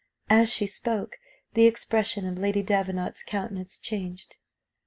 As 0.31 0.51
she 0.51 0.65
spoke 0.65 1.19
the 1.53 1.67
expression 1.67 2.25
of 2.25 2.39
Lady 2.39 2.63
Davenant's 2.63 3.21
countenance 3.21 3.77
changed. 3.77 4.37